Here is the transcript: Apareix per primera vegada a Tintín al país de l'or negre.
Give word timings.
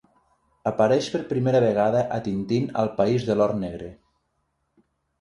Apareix 0.71 1.09
per 1.17 1.21
primera 1.33 1.61
vegada 1.67 2.03
a 2.17 2.19
Tintín 2.31 2.67
al 2.85 2.93
país 3.03 3.31
de 3.31 3.39
l'or 3.39 3.57
negre. 3.63 3.95